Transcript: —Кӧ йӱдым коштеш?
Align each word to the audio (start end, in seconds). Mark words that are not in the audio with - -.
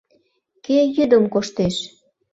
—Кӧ 0.65 0.77
йӱдым 0.95 1.23
коштеш? 1.33 1.75